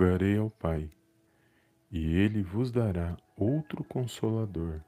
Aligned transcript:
rogarei 0.00 0.38
ao 0.38 0.48
Pai, 0.48 0.88
e 1.90 2.16
ele 2.16 2.42
vos 2.42 2.72
dará 2.72 3.18
outro 3.36 3.84
consolador, 3.84 4.80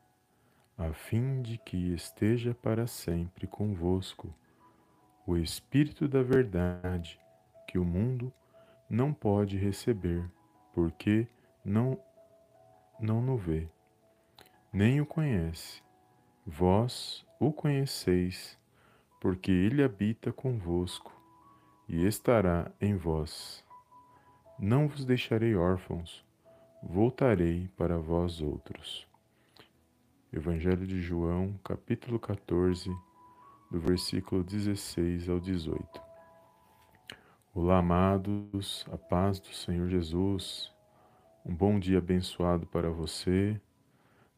a 0.79 0.91
fim 0.95 1.43
de 1.43 1.59
que 1.59 1.93
esteja 1.93 2.55
para 2.55 2.87
sempre 2.87 3.46
convosco 3.46 4.34
o 5.27 5.37
Espírito 5.37 6.09
da 6.09 6.23
Verdade, 6.23 7.20
que 7.69 7.79
o 7.79 7.84
mundo 7.84 8.33
não 8.88 9.12
pode 9.12 9.59
receber, 9.59 10.25
porque 10.73 11.29
não 11.62 12.01
não 12.98 13.20
no 13.20 13.37
vê, 13.37 13.69
nem 14.73 14.98
o 14.98 15.05
conhece. 15.05 15.83
Vós 16.47 17.23
o 17.38 17.52
conheceis, 17.52 18.59
porque 19.20 19.51
ele 19.51 19.83
habita 19.83 20.33
convosco 20.33 21.12
e 21.87 22.06
estará 22.06 22.70
em 22.80 22.97
vós. 22.97 23.62
Não 24.65 24.87
vos 24.87 25.05
deixarei 25.05 25.57
órfãos, 25.57 26.25
voltarei 26.80 27.69
para 27.77 27.98
vós 27.98 28.41
outros. 28.41 29.09
Evangelho 30.33 30.87
de 30.87 31.03
João, 31.03 31.59
capítulo 31.65 32.16
14, 32.16 32.89
do 33.73 33.80
versículo 33.80 34.45
16 34.45 35.29
ao 35.29 35.41
18. 35.41 36.01
Olá, 37.53 37.79
amados, 37.79 38.87
a 38.93 38.97
paz 38.97 39.41
do 39.41 39.53
Senhor 39.53 39.89
Jesus. 39.89 40.73
Um 41.45 41.53
bom 41.53 41.77
dia 41.77 41.98
abençoado 41.98 42.65
para 42.65 42.89
você. 42.89 43.61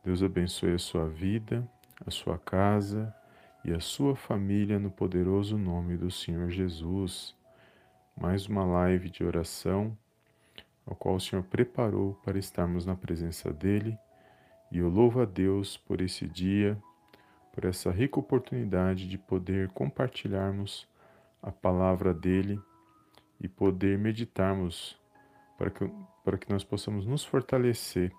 Deus 0.02 0.23
abençoe 0.23 0.73
a 0.73 0.79
sua 0.79 1.06
vida, 1.06 1.70
a 2.01 2.10
sua 2.10 2.38
casa 2.38 3.15
e 3.63 3.74
a 3.74 3.79
sua 3.79 4.16
família 4.16 4.79
no 4.79 4.91
poderoso 4.91 5.59
nome 5.59 5.98
do 5.98 6.10
Senhor 6.10 6.48
Jesus. 6.48 7.37
Mais 8.18 8.46
uma 8.46 8.65
live 8.65 9.10
de 9.10 9.23
oração, 9.23 9.95
ao 10.87 10.95
qual 10.95 11.16
o 11.16 11.21
Senhor 11.21 11.43
preparou 11.43 12.15
para 12.24 12.38
estarmos 12.38 12.85
na 12.85 12.95
presença 12.95 13.52
dEle. 13.52 13.99
E 14.71 14.79
eu 14.79 14.88
louvo 14.88 15.21
a 15.21 15.24
Deus 15.24 15.76
por 15.76 16.01
esse 16.01 16.26
dia, 16.26 16.76
por 17.52 17.65
essa 17.65 17.91
rica 17.91 18.18
oportunidade 18.18 19.09
de 19.09 19.16
poder 19.16 19.68
compartilharmos 19.71 20.88
a 21.43 21.52
palavra 21.52 22.13
dEle 22.13 22.60
e 23.41 23.49
poder 23.49 23.99
meditarmos 23.99 24.99
para 25.57 25.71
que, 25.71 25.91
para 26.24 26.38
que 26.38 26.51
nós 26.51 26.65
possamos 26.65 27.07
nos 27.07 27.24
fortalecer 27.24 28.13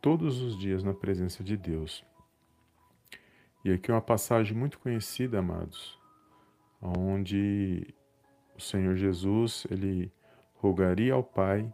todos 0.00 0.40
os 0.40 0.56
dias 0.58 0.82
na 0.82 0.94
presença 0.94 1.42
de 1.42 1.56
Deus. 1.56 2.04
E 3.64 3.72
aqui 3.72 3.90
é 3.90 3.94
uma 3.94 4.00
passagem 4.00 4.56
muito 4.56 4.78
conhecida, 4.78 5.40
amados, 5.40 5.98
onde 6.80 7.92
o 8.56 8.60
Senhor 8.60 8.96
Jesus, 8.96 9.66
ele 9.70 10.12
rogaria 10.60 11.14
ao 11.14 11.22
Pai 11.22 11.72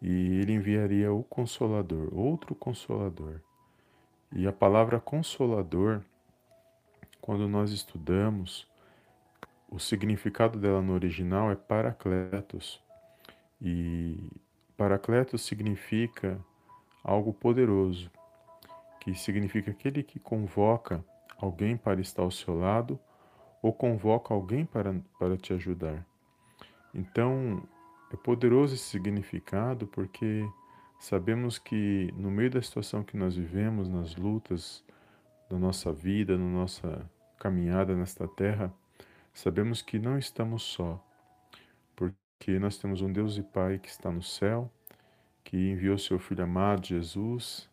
e 0.00 0.38
ele 0.40 0.52
enviaria 0.52 1.12
o 1.12 1.22
consolador, 1.24 2.08
outro 2.12 2.54
consolador. 2.54 3.40
E 4.32 4.46
a 4.46 4.52
palavra 4.52 5.00
consolador, 5.00 6.02
quando 7.20 7.48
nós 7.48 7.70
estudamos, 7.70 8.68
o 9.70 9.78
significado 9.78 10.58
dela 10.58 10.80
no 10.80 10.92
original 10.92 11.50
é 11.50 11.56
paracletos. 11.56 12.82
E 13.60 14.30
paracletos 14.76 15.42
significa 15.42 16.38
algo 17.02 17.32
poderoso, 17.32 18.10
que 19.00 19.14
significa 19.14 19.70
aquele 19.70 20.02
que 20.02 20.18
convoca 20.18 21.04
alguém 21.38 21.76
para 21.76 22.00
estar 22.00 22.22
ao 22.22 22.30
seu 22.30 22.58
lado 22.58 22.98
ou 23.62 23.72
convoca 23.72 24.32
alguém 24.32 24.64
para, 24.64 24.94
para 25.18 25.36
te 25.36 25.52
ajudar. 25.52 26.06
Então, 26.94 27.62
é 28.12 28.16
poderoso 28.16 28.74
esse 28.74 28.84
significado 28.84 29.86
porque 29.86 30.48
sabemos 30.98 31.58
que 31.58 32.12
no 32.16 32.30
meio 32.30 32.50
da 32.50 32.62
situação 32.62 33.02
que 33.02 33.16
nós 33.16 33.36
vivemos, 33.36 33.88
nas 33.88 34.16
lutas 34.16 34.84
da 35.50 35.58
nossa 35.58 35.92
vida, 35.92 36.36
na 36.36 36.44
nossa 36.44 37.08
caminhada 37.38 37.94
nesta 37.94 38.26
terra, 38.26 38.72
sabemos 39.32 39.80
que 39.80 39.98
não 39.98 40.18
estamos 40.18 40.62
só, 40.62 41.02
porque 41.94 42.58
nós 42.58 42.76
temos 42.78 43.00
um 43.00 43.12
Deus 43.12 43.36
e 43.36 43.42
Pai 43.42 43.78
que 43.78 43.88
está 43.88 44.10
no 44.10 44.22
céu, 44.22 44.70
que 45.44 45.56
enviou 45.56 45.96
seu 45.96 46.18
Filho 46.18 46.44
amado 46.44 46.86
Jesus, 46.86 47.68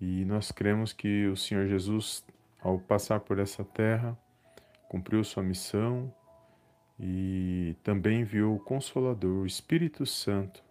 e 0.00 0.24
nós 0.24 0.52
cremos 0.52 0.92
que 0.92 1.26
o 1.26 1.36
Senhor 1.36 1.66
Jesus, 1.66 2.24
ao 2.60 2.78
passar 2.78 3.20
por 3.20 3.38
essa 3.38 3.64
terra, 3.64 4.16
cumpriu 4.88 5.24
sua 5.24 5.42
missão 5.42 6.14
e 6.98 7.76
também 7.82 8.20
enviou 8.20 8.56
o 8.56 8.60
Consolador, 8.60 9.42
o 9.42 9.46
Espírito 9.46 10.06
Santo, 10.06 10.62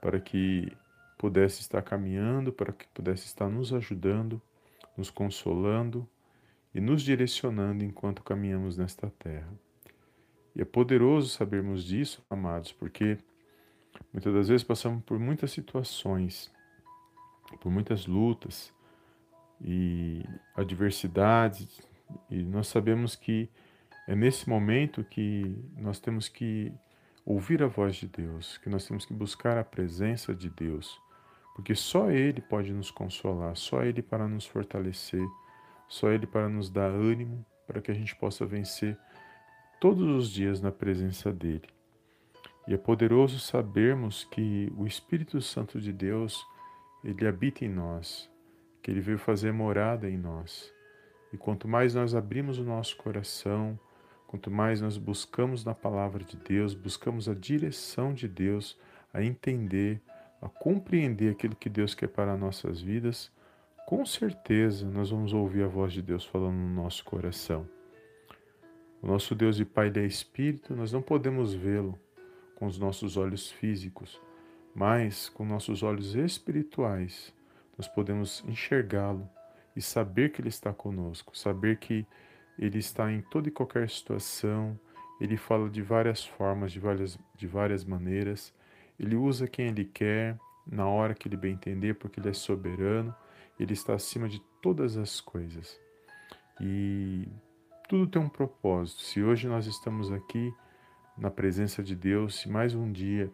para 0.00 0.20
que 0.20 0.72
pudesse 1.18 1.60
estar 1.60 1.82
caminhando, 1.82 2.52
para 2.52 2.72
que 2.72 2.86
pudesse 2.88 3.26
estar 3.26 3.48
nos 3.48 3.72
ajudando, 3.72 4.40
nos 4.96 5.10
consolando 5.10 6.08
e 6.74 6.80
nos 6.80 7.02
direcionando 7.02 7.84
enquanto 7.84 8.22
caminhamos 8.22 8.78
nesta 8.78 9.10
terra. 9.18 9.52
E 10.54 10.62
é 10.62 10.64
poderoso 10.64 11.28
sabermos 11.28 11.84
disso, 11.84 12.24
amados, 12.30 12.72
porque 12.72 13.18
muitas 14.12 14.32
das 14.32 14.48
vezes 14.48 14.64
passamos 14.64 15.04
por 15.04 15.18
muitas 15.18 15.50
situações, 15.50 16.50
por 17.60 17.70
muitas 17.70 18.06
lutas 18.06 18.72
e 19.60 20.24
adversidades, 20.56 21.80
e 22.30 22.42
nós 22.42 22.66
sabemos 22.66 23.14
que 23.14 23.48
é 24.10 24.16
nesse 24.16 24.48
momento 24.48 25.04
que 25.04 25.56
nós 25.76 26.00
temos 26.00 26.28
que 26.28 26.72
ouvir 27.24 27.62
a 27.62 27.68
voz 27.68 27.94
de 27.94 28.08
Deus, 28.08 28.58
que 28.58 28.68
nós 28.68 28.84
temos 28.84 29.06
que 29.06 29.14
buscar 29.14 29.56
a 29.56 29.62
presença 29.62 30.34
de 30.34 30.50
Deus, 30.50 31.00
porque 31.54 31.76
só 31.76 32.10
Ele 32.10 32.40
pode 32.40 32.72
nos 32.72 32.90
consolar, 32.90 33.54
só 33.54 33.84
Ele 33.84 34.02
para 34.02 34.26
nos 34.26 34.44
fortalecer, 34.44 35.24
só 35.86 36.10
Ele 36.10 36.26
para 36.26 36.48
nos 36.48 36.68
dar 36.68 36.90
ânimo, 36.90 37.46
para 37.68 37.80
que 37.80 37.88
a 37.88 37.94
gente 37.94 38.16
possa 38.16 38.44
vencer 38.44 38.98
todos 39.80 40.02
os 40.02 40.28
dias 40.28 40.60
na 40.60 40.72
presença 40.72 41.32
dEle. 41.32 41.68
E 42.66 42.74
é 42.74 42.76
poderoso 42.76 43.38
sabermos 43.38 44.24
que 44.24 44.72
o 44.76 44.88
Espírito 44.88 45.40
Santo 45.40 45.80
de 45.80 45.92
Deus, 45.92 46.44
ele 47.04 47.28
habita 47.28 47.64
em 47.64 47.68
nós, 47.68 48.28
que 48.82 48.90
ele 48.90 49.00
veio 49.00 49.18
fazer 49.18 49.52
morada 49.52 50.10
em 50.10 50.18
nós. 50.18 50.68
E 51.32 51.36
quanto 51.36 51.68
mais 51.68 51.94
nós 51.94 52.12
abrimos 52.12 52.58
o 52.58 52.64
nosso 52.64 52.96
coração, 52.96 53.78
quanto 54.30 54.48
mais 54.48 54.80
nós 54.80 54.96
buscamos 54.96 55.64
na 55.64 55.74
palavra 55.74 56.22
de 56.22 56.36
Deus, 56.36 56.72
buscamos 56.72 57.28
a 57.28 57.34
direção 57.34 58.14
de 58.14 58.28
Deus, 58.28 58.78
a 59.12 59.24
entender, 59.24 60.00
a 60.40 60.48
compreender 60.48 61.32
aquilo 61.32 61.56
que 61.56 61.68
Deus 61.68 61.96
quer 61.96 62.06
para 62.06 62.36
nossas 62.36 62.80
vidas, 62.80 63.28
com 63.88 64.06
certeza 64.06 64.88
nós 64.88 65.10
vamos 65.10 65.32
ouvir 65.32 65.64
a 65.64 65.66
voz 65.66 65.92
de 65.92 66.00
Deus 66.00 66.24
falando 66.24 66.54
no 66.54 66.80
nosso 66.80 67.04
coração. 67.04 67.68
O 69.02 69.08
nosso 69.08 69.34
Deus 69.34 69.58
e 69.58 69.64
Pai 69.64 69.90
é 69.96 70.06
Espírito, 70.06 70.76
nós 70.76 70.92
não 70.92 71.02
podemos 71.02 71.52
vê-lo 71.52 71.98
com 72.54 72.66
os 72.66 72.78
nossos 72.78 73.16
olhos 73.16 73.50
físicos, 73.50 74.22
mas 74.72 75.28
com 75.28 75.44
nossos 75.44 75.82
olhos 75.82 76.14
espirituais 76.14 77.34
nós 77.76 77.88
podemos 77.88 78.44
enxergá-lo 78.46 79.28
e 79.74 79.82
saber 79.82 80.30
que 80.30 80.40
Ele 80.40 80.50
está 80.50 80.72
conosco, 80.72 81.36
saber 81.36 81.78
que 81.78 82.06
Ele 82.60 82.78
está 82.78 83.10
em 83.10 83.22
toda 83.22 83.48
e 83.48 83.50
qualquer 83.50 83.90
situação, 83.90 84.78
Ele 85.20 85.36
fala 85.36 85.68
de 85.68 85.82
várias 85.82 86.24
formas, 86.24 86.70
de 86.70 86.78
várias, 86.78 87.18
de 87.34 87.46
várias 87.48 87.84
maneiras, 87.84 88.54
Ele 88.98 89.16
usa 89.16 89.48
quem 89.48 89.66
Ele 89.66 89.84
quer, 89.84 90.38
na 90.64 90.86
hora 90.86 91.14
que 91.14 91.26
Ele 91.26 91.36
bem 91.36 91.54
entender, 91.54 91.94
porque 91.94 92.20
Ele 92.20 92.28
é 92.28 92.32
soberano 92.32 93.12
ele 93.62 93.74
está 93.74 93.94
acima 93.94 94.26
de 94.26 94.40
todas 94.62 94.96
as 94.96 95.20
coisas. 95.20 95.78
E 96.60 97.28
tudo 97.88 98.06
tem 98.06 98.20
um 98.20 98.28
propósito. 98.28 99.02
Se 99.02 99.22
hoje 99.22 99.46
nós 99.46 99.66
estamos 99.66 100.10
aqui 100.10 100.52
na 101.16 101.30
presença 101.30 101.82
de 101.82 101.94
Deus, 101.94 102.40
se 102.40 102.48
mais 102.48 102.74
um 102.74 102.90
dia 102.90 103.30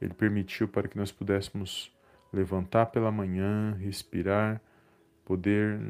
Ele 0.00 0.12
permitiu 0.12 0.68
para 0.68 0.86
que 0.86 0.98
nós 0.98 1.10
pudéssemos 1.10 1.90
levantar 2.30 2.86
pela 2.86 3.10
manhã, 3.10 3.74
respirar, 3.80 4.60
poder 5.24 5.80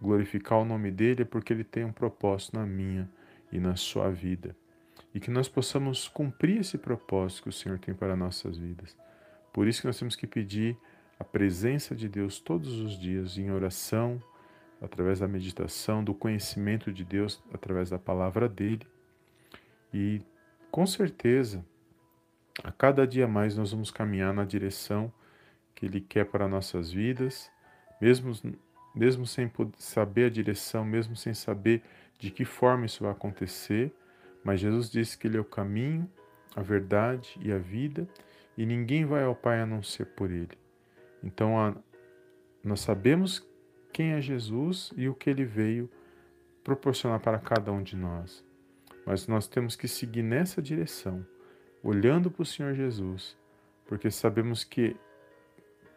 glorificar 0.00 0.58
o 0.58 0.64
nome 0.64 0.90
dele, 0.90 1.22
é 1.22 1.24
porque 1.24 1.52
Ele 1.52 1.64
tem 1.64 1.84
um 1.84 1.92
propósito 1.92 2.56
na 2.56 2.66
minha 2.66 3.08
e 3.50 3.58
na 3.58 3.76
sua 3.76 4.10
vida. 4.10 4.56
E 5.14 5.20
que 5.20 5.30
nós 5.30 5.48
possamos 5.48 6.08
cumprir 6.08 6.60
esse 6.60 6.76
propósito 6.76 7.44
que 7.44 7.48
o 7.48 7.52
Senhor 7.52 7.78
tem 7.78 7.94
para 7.94 8.16
nossas 8.16 8.58
vidas. 8.58 8.96
Por 9.52 9.66
isso 9.66 9.80
que 9.80 9.86
nós 9.86 9.98
temos 9.98 10.14
que 10.14 10.26
pedir 10.26 10.76
a 11.18 11.24
presença 11.24 11.94
de 11.94 12.08
Deus 12.08 12.38
todos 12.38 12.78
os 12.80 12.98
dias 12.98 13.38
em 13.38 13.50
oração, 13.50 14.22
através 14.80 15.20
da 15.20 15.28
meditação, 15.28 16.04
do 16.04 16.14
conhecimento 16.14 16.92
de 16.92 17.04
Deus 17.04 17.42
através 17.52 17.88
da 17.88 17.98
palavra 17.98 18.48
dele. 18.48 18.86
E 19.92 20.20
com 20.70 20.86
certeza, 20.86 21.64
a 22.62 22.70
cada 22.70 23.06
dia 23.06 23.26
mais 23.26 23.56
nós 23.56 23.70
vamos 23.70 23.90
caminhar 23.90 24.34
na 24.34 24.44
direção 24.44 25.12
que 25.74 25.86
ele 25.86 26.00
quer 26.00 26.26
para 26.26 26.48
nossas 26.48 26.90
vidas, 26.90 27.50
mesmo 28.00 28.32
mesmo 28.96 29.26
sem 29.26 29.50
saber 29.76 30.24
a 30.24 30.30
direção, 30.30 30.84
mesmo 30.84 31.14
sem 31.14 31.34
saber 31.34 31.82
de 32.18 32.30
que 32.30 32.46
forma 32.46 32.86
isso 32.86 33.04
vai 33.04 33.12
acontecer, 33.12 33.92
mas 34.42 34.60
Jesus 34.60 34.90
disse 34.90 35.18
que 35.18 35.26
ele 35.26 35.36
é 35.36 35.40
o 35.40 35.44
caminho, 35.44 36.10
a 36.54 36.62
verdade 36.62 37.38
e 37.42 37.52
a 37.52 37.58
vida, 37.58 38.08
e 38.56 38.64
ninguém 38.64 39.04
vai 39.04 39.22
ao 39.22 39.34
Pai 39.34 39.60
a 39.60 39.66
não 39.66 39.82
ser 39.82 40.06
por 40.06 40.30
Ele. 40.30 40.56
Então, 41.22 41.58
a, 41.60 41.76
nós 42.64 42.80
sabemos 42.80 43.46
quem 43.92 44.12
é 44.12 44.20
Jesus 44.20 44.90
e 44.96 45.08
o 45.08 45.14
que 45.14 45.28
Ele 45.28 45.44
veio 45.44 45.90
proporcionar 46.64 47.20
para 47.20 47.38
cada 47.38 47.70
um 47.70 47.82
de 47.82 47.94
nós. 47.96 48.42
Mas 49.04 49.26
nós 49.26 49.46
temos 49.46 49.76
que 49.76 49.86
seguir 49.86 50.22
nessa 50.22 50.62
direção, 50.62 51.24
olhando 51.82 52.30
para 52.30 52.42
o 52.42 52.46
Senhor 52.46 52.74
Jesus, 52.74 53.36
porque 53.86 54.10
sabemos 54.10 54.64
que 54.64 54.96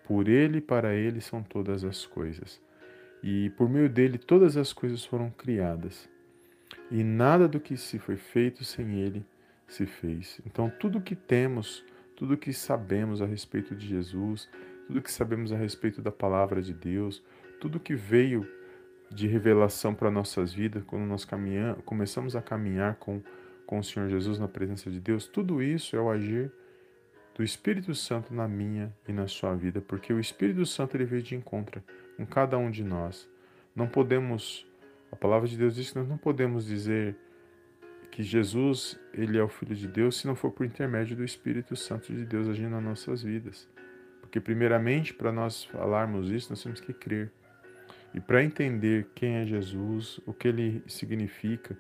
por 0.04 0.28
Ele 0.28 0.57
e 0.57 0.62
para 0.62 0.94
Ele 0.94 1.22
são 1.22 1.42
todas 1.42 1.84
as 1.84 2.06
coisas. 2.06 2.62
E 3.21 3.50
por 3.51 3.69
meio 3.69 3.89
dele 3.89 4.18
todas 4.18 4.57
as 4.57 4.71
coisas 4.74 5.04
foram 5.04 5.30
criadas. 5.30 6.10
E 6.92 7.04
nada 7.04 7.48
do 7.48 7.60
que 7.60 7.77
se 7.77 8.00
foi 8.00 8.16
feito 8.16 8.63
sem 8.63 9.00
Ele 9.00 9.25
se 9.68 9.86
fez. 9.86 10.42
Então, 10.45 10.71
tudo 10.80 11.01
que 11.01 11.16
temos, 11.16 11.83
tudo 12.16 12.38
que 12.38 12.51
sabemos 12.51 13.21
a 13.21 13.25
respeito 13.25 13.75
de 13.75 13.88
Jesus, 13.88 14.50
tudo 14.88 15.01
que 15.01 15.12
sabemos 15.12 15.51
a 15.51 15.57
respeito 15.57 16.01
da 16.01 16.12
palavra 16.12 16.62
de 16.62 16.74
Deus, 16.74 17.24
tudo 17.60 17.80
que 17.80 17.95
veio 17.95 18.48
de 19.12 19.27
revelação 19.27 19.94
para 19.94 20.12
nossas 20.12 20.54
vidas, 20.54 20.83
quando 20.83 21.06
nós 21.06 21.25
caminhamos, 21.25 21.83
começamos 21.83 22.36
a 22.36 22.42
caminhar 22.42 22.95
com, 22.95 23.21
com 23.66 23.80
o 23.80 23.83
Senhor 23.83 24.07
Jesus 24.10 24.39
na 24.39 24.48
presença 24.48 24.89
de 24.89 25.00
Deus, 25.00 25.27
tudo 25.27 25.62
isso 25.62 25.95
é 25.95 26.01
o 26.01 26.10
agir 26.10 26.51
do 27.36 27.44
Espírito 27.44 27.94
Santo 27.95 28.33
na 28.33 28.48
minha 28.48 28.94
e 29.07 29.13
na 29.13 29.27
sua 29.27 29.56
vida, 29.56 29.81
porque 29.81 30.12
o 30.12 30.19
Espírito 30.19 30.66
Santo 30.66 30.98
ele 30.98 31.06
veio 31.06 31.21
de 31.21 31.36
encontro 31.36 31.83
com 32.19 32.25
cada 32.25 32.57
um 32.57 32.69
de 32.69 32.83
nós. 32.83 33.30
Não 33.74 33.88
podemos, 33.88 34.68
a 35.10 35.16
palavra 35.16 35.48
de 35.48 35.57
Deus 35.57 35.75
diz 35.75 35.92
que 35.92 35.98
nós 35.98 36.07
não 36.07 36.18
podemos 36.18 36.66
dizer 36.66 37.16
que 38.12 38.21
Jesus 38.21 39.00
ele 39.13 39.38
é 39.38 39.44
o 39.44 39.48
Filho 39.48 39.74
de 39.74 39.88
Deus 39.88 40.18
se 40.18 40.27
não 40.27 40.36
for 40.36 40.51
por 40.51 40.66
intermédio 40.66 41.16
do 41.16 41.24
Espírito 41.24 41.77
Santo 41.77 42.13
de 42.13 42.25
Deus 42.25 42.50
agindo 42.50 42.71
nas 42.71 42.83
nossas 42.83 43.24
vidas. 43.24 43.69
Porque, 44.19 44.42
primeiramente, 44.42 45.13
para 45.13 45.31
nós 45.31 45.63
falarmos 45.63 46.30
isso, 46.30 46.50
nós 46.50 46.62
temos 46.62 46.81
que 46.81 46.92
crer. 46.92 47.31
E 48.13 48.19
para 48.19 48.44
entender 48.44 49.07
quem 49.16 49.36
é 49.36 49.45
Jesus, 49.45 50.19
o 50.25 50.33
que 50.33 50.50
ele 50.50 50.83
significa 50.88 51.77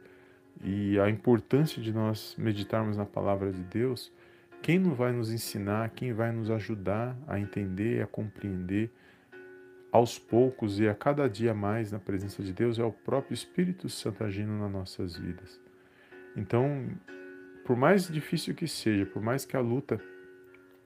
e 0.63 0.97
a 0.99 1.09
importância 1.09 1.81
de 1.81 1.91
nós 1.91 2.33
meditarmos 2.37 2.95
na 2.95 3.05
palavra 3.05 3.51
de 3.51 3.63
Deus, 3.63 4.09
quem 4.61 4.79
não 4.79 4.93
vai 4.93 5.11
nos 5.11 5.33
ensinar, 5.33 5.89
quem 5.89 6.13
vai 6.13 6.31
nos 6.31 6.49
ajudar 6.49 7.17
a 7.27 7.37
entender, 7.37 8.01
a 8.01 8.07
compreender 8.07 8.89
aos 9.91 10.19
poucos 10.19 10.79
e 10.79 10.87
a 10.87 10.93
cada 10.93 11.27
dia 11.27 11.53
mais 11.53 11.91
na 11.91 11.99
presença 11.99 12.43
de 12.43 12.53
Deus 12.53 12.77
é 12.77 12.83
o 12.83 12.91
próprio 12.91 13.33
Espírito 13.33 13.89
Santo 13.89 14.23
agindo 14.23 14.51
nas 14.53 14.71
nossas 14.71 15.17
vidas. 15.17 15.59
Então, 16.35 16.87
por 17.65 17.75
mais 17.75 18.07
difícil 18.07 18.53
que 18.53 18.67
seja, 18.67 19.05
por 19.05 19.21
mais 19.21 19.45
que 19.45 19.57
a 19.57 19.59
luta 19.59 19.99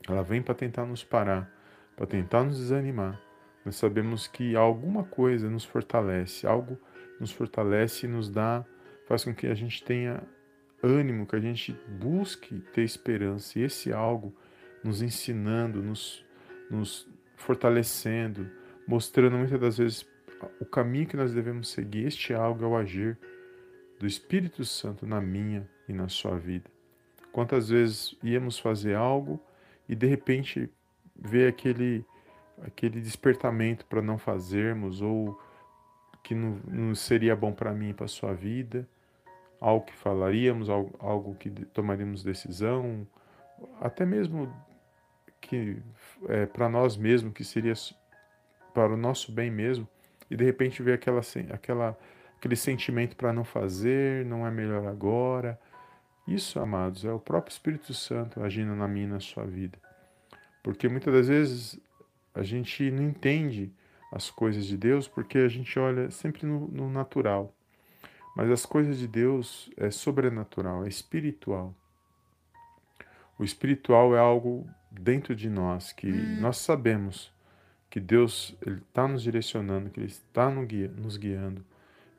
ela 0.07 0.23
vem 0.23 0.41
para 0.41 0.55
tentar 0.55 0.85
nos 0.85 1.03
parar, 1.03 1.50
para 1.95 2.05
tentar 2.05 2.44
nos 2.44 2.57
desanimar, 2.57 3.21
nós 3.65 3.75
sabemos 3.75 4.27
que 4.27 4.55
alguma 4.55 5.03
coisa 5.03 5.50
nos 5.50 5.63
fortalece, 5.63 6.45
algo 6.45 6.77
nos 7.19 7.31
fortalece 7.31 8.05
e 8.05 8.09
nos 8.09 8.29
dá, 8.29 8.65
faz 9.07 9.23
com 9.23 9.33
que 9.33 9.47
a 9.47 9.53
gente 9.53 9.83
tenha 9.83 10.21
ânimo, 10.81 11.25
que 11.25 11.35
a 11.35 11.39
gente 11.39 11.71
busque 11.88 12.59
ter 12.73 12.83
esperança. 12.83 13.57
E 13.57 13.63
esse 13.63 13.94
algo 13.94 14.35
nos 14.83 15.01
ensinando, 15.01 15.81
nos, 15.81 16.25
nos 16.69 17.07
fortalecendo, 17.38 18.50
mostrando 18.88 19.38
muitas 19.38 19.59
das 19.59 19.77
vezes 19.77 20.06
o 20.59 20.65
caminho 20.65 21.07
que 21.07 21.18
nós 21.18 21.33
devemos 21.33 21.69
seguir. 21.69 22.07
Este 22.07 22.33
algo 22.33 22.63
é 22.63 22.68
o 22.68 22.75
agir 22.75 23.18
do 24.00 24.07
Espírito 24.07 24.65
Santo 24.65 25.06
na 25.06 25.21
minha 25.21 25.68
e 25.88 25.94
na 25.94 26.09
sua 26.09 26.38
vida. 26.38 26.69
Quantas 27.31 27.69
vezes 27.69 28.15
íamos 28.24 28.59
fazer 28.59 28.95
algo 28.95 29.39
e 29.88 29.95
de 29.95 30.07
repente 30.07 30.69
ver 31.15 31.50
aquele 31.50 32.06
aquele 32.62 33.01
despertamento 33.01 33.85
para 33.85 34.01
não 34.01 34.18
fazermos 34.18 35.01
ou 35.01 35.39
que 36.24 36.33
não, 36.33 36.59
não 36.68 36.95
seria 36.95 37.36
bom 37.36 37.51
para 37.51 37.74
mim 37.74 37.89
e 37.89 37.94
para 37.94 38.07
sua 38.07 38.33
vida, 38.33 38.88
algo 39.59 39.86
que 39.86 39.94
falaríamos, 39.94 40.69
algo, 40.69 40.95
algo 41.00 41.36
que 41.36 41.50
tomaríamos 41.50 42.24
decisão, 42.24 43.06
até 43.81 44.06
mesmo 44.06 44.53
que 45.41 45.77
é, 46.29 46.45
para 46.45 46.69
nós 46.69 46.95
mesmos, 46.95 47.33
que 47.33 47.44
seria 47.44 47.74
para 48.74 48.94
o 48.94 48.98
nosso 48.98 49.31
bem 49.31 49.52
mesmo, 49.52 49.88
e 50.30 50.36
de 50.36 50.44
repente 50.44 50.81
ver 50.81 50.94
aquela, 50.94 51.22
aquela, 51.52 51.98
aquele 52.38 52.56
sentimento 52.56 53.16
para 53.16 53.31
não 53.31 53.44
fazer, 53.44 54.25
não 54.25 54.46
é 54.46 54.52
melhor 54.52 54.88
agora. 54.88 55.60
Isso, 56.28 56.60
amados, 56.60 57.06
é 57.06 57.12
o 57.12 57.20
próprio 57.20 57.52
Espírito 57.52 57.94
Santo 57.94 58.42
agindo 58.42 58.75
na 58.75 58.88
minha 58.88 59.06
e 59.06 59.10
na 59.10 59.20
sua 59.20 59.46
vida. 59.46 59.78
Porque 60.64 60.88
muitas 60.88 61.14
das 61.14 61.28
vezes 61.28 61.80
a 62.34 62.42
gente 62.42 62.90
não 62.90 63.04
entende 63.04 63.72
as 64.12 64.30
coisas 64.30 64.66
de 64.66 64.78
Deus 64.78 65.08
porque 65.08 65.38
a 65.40 65.48
gente 65.48 65.78
olha 65.78 66.10
sempre 66.10 66.46
no, 66.46 66.68
no 66.68 66.90
natural. 66.90 67.54
Mas 68.36 68.50
as 68.50 68.66
coisas 68.66 68.98
de 68.98 69.08
Deus 69.08 69.70
é 69.78 69.92
sobrenatural, 69.92 70.86
é 70.86 70.88
espiritual. 70.88 71.75
O 73.38 73.44
espiritual 73.44 74.16
é 74.16 74.20
algo 74.20 74.68
dentro 74.90 75.36
de 75.36 75.50
nós 75.50 75.92
que 75.92 76.12
hum. 76.12 76.40
nós 76.40 76.58
sabemos 76.58 77.31
que 77.94 78.00
Deus 78.00 78.57
ele 78.66 78.78
está 78.78 79.07
nos 79.07 79.22
direcionando, 79.22 79.92
que 79.92 80.00
Ele 80.00 80.07
está 80.07 80.50
nos 80.50 81.16
guiando. 81.16 81.63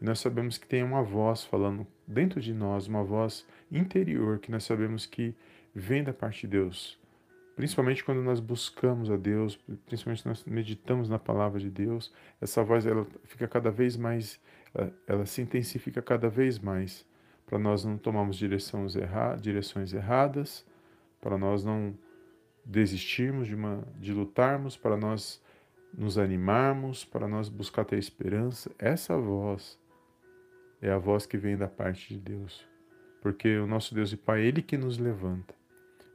E 0.01 0.05
nós 0.05 0.21
sabemos 0.21 0.57
que 0.57 0.69
tem 0.69 0.85
uma 0.85 1.03
voz 1.03 1.43
falando 1.43 1.85
dentro 2.07 2.41
de 2.41 2.55
nós, 2.55 2.87
uma 2.87 3.03
voz 3.03 3.45
interior 3.73 4.39
que 4.39 4.53
nós 4.53 4.63
sabemos 4.63 5.05
que 5.05 5.35
vem 5.75 6.05
da 6.05 6.13
parte 6.13 6.43
de 6.43 6.47
Deus. 6.47 6.97
Principalmente 7.57 8.05
quando 8.05 8.23
nós 8.23 8.39
buscamos 8.39 9.11
a 9.11 9.17
Deus, 9.17 9.59
principalmente 9.85 10.25
nós 10.25 10.45
meditamos 10.45 11.09
na 11.09 11.19
palavra 11.19 11.59
de 11.59 11.69
Deus, 11.69 12.13
essa 12.41 12.63
voz 12.63 12.87
ela 12.87 13.05
fica 13.25 13.49
cada 13.49 13.73
vez 13.73 13.97
mais, 13.97 14.41
ela, 14.73 14.95
ela 15.09 15.27
se 15.27 15.43
intensifica 15.43 16.01
cada 16.01 16.29
vez 16.29 16.57
mais, 16.57 17.05
para 17.47 17.59
nós 17.59 17.85
não 17.85 17.99
tomarmos 17.99 18.37
direções, 18.37 18.95
erra, 18.95 19.35
direções 19.35 19.93
erradas, 19.93 20.65
para 21.21 21.37
nós 21.37 21.65
não 21.65 21.99
desistirmos 22.65 23.49
de, 23.49 23.57
uma, 23.57 23.83
de 23.99 24.13
lutarmos, 24.13 24.77
para 24.77 24.97
nós 24.97 25.43
nos 25.97 26.19
animarmos, 26.19 27.05
para 27.05 27.29
nós 27.29 27.49
buscar 27.49 27.85
ter 27.85 27.99
esperança. 27.99 28.71
Essa 28.79 29.17
voz 29.17 29.79
é 30.83 30.91
a 30.91 30.99
voz 30.99 31.27
que 31.27 31.39
vem 31.39 31.57
da 31.57 31.69
parte 31.69 32.15
de 32.15 32.21
Deus, 32.21 32.67
porque 33.23 33.57
o 33.59 33.67
nosso 33.67 33.95
Deus 33.95 34.13
e 34.13 34.17
Pai, 34.17 34.43
Ele 34.43 34.61
que 34.61 34.77
nos 34.77 34.99
levanta. 34.99 35.55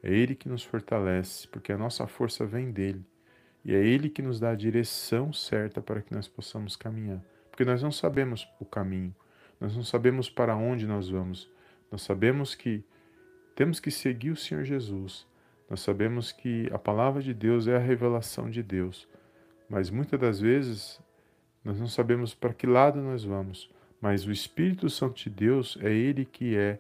É 0.01 0.11
Ele 0.11 0.35
que 0.35 0.47
nos 0.47 0.63
fortalece, 0.63 1.47
porque 1.47 1.71
a 1.71 1.77
nossa 1.77 2.07
força 2.07 2.45
vem 2.45 2.71
dele. 2.71 3.05
E 3.65 3.75
é 3.75 3.83
Ele 3.83 4.09
que 4.09 4.21
nos 4.21 4.39
dá 4.39 4.51
a 4.51 4.55
direção 4.55 5.33
certa 5.33 5.81
para 5.81 6.01
que 6.01 6.13
nós 6.13 6.27
possamos 6.27 6.75
caminhar. 6.75 7.21
Porque 7.49 7.65
nós 7.65 7.83
não 7.83 7.91
sabemos 7.91 8.47
o 8.59 8.65
caminho, 8.65 9.13
nós 9.59 9.75
não 9.75 9.83
sabemos 9.83 10.29
para 10.29 10.55
onde 10.55 10.87
nós 10.87 11.09
vamos. 11.09 11.49
Nós 11.91 12.01
sabemos 12.03 12.55
que 12.55 12.83
temos 13.55 13.79
que 13.79 13.91
seguir 13.91 14.31
o 14.31 14.35
Senhor 14.37 14.63
Jesus. 14.63 15.27
Nós 15.69 15.81
sabemos 15.81 16.31
que 16.31 16.69
a 16.71 16.79
palavra 16.79 17.21
de 17.21 17.33
Deus 17.33 17.67
é 17.67 17.75
a 17.75 17.79
revelação 17.79 18.49
de 18.49 18.63
Deus. 18.63 19.07
Mas 19.69 19.89
muitas 19.89 20.19
das 20.19 20.39
vezes 20.39 20.99
nós 21.63 21.79
não 21.79 21.87
sabemos 21.87 22.33
para 22.33 22.53
que 22.53 22.65
lado 22.65 22.99
nós 23.01 23.23
vamos. 23.23 23.69
Mas 24.01 24.25
o 24.25 24.31
Espírito 24.31 24.89
Santo 24.89 25.21
de 25.23 25.29
Deus 25.29 25.77
é 25.81 25.91
Ele 25.91 26.25
que 26.25 26.55
é 26.55 26.79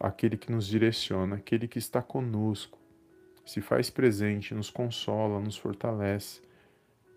aquele 0.00 0.36
que 0.36 0.50
nos 0.50 0.66
direciona, 0.66 1.36
aquele 1.36 1.66
que 1.66 1.78
está 1.78 2.00
conosco, 2.00 2.78
se 3.44 3.60
faz 3.60 3.90
presente, 3.90 4.54
nos 4.54 4.70
consola, 4.70 5.40
nos 5.40 5.56
fortalece 5.56 6.40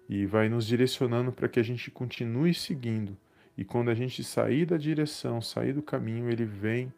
e 0.09 0.25
vai 0.25 0.49
nos 0.49 0.65
direcionando 0.65 1.31
para 1.31 1.47
que 1.47 1.59
a 1.59 1.63
gente 1.63 1.89
continue 1.91 2.53
seguindo. 2.53 3.17
E 3.57 3.63
quando 3.63 3.89
a 3.89 3.95
gente 3.95 4.23
sair 4.23 4.65
da 4.65 4.77
direção, 4.77 5.41
sair 5.41 5.73
do 5.73 5.81
caminho, 5.81 6.29
ele 6.29 6.45
vem 6.45 6.93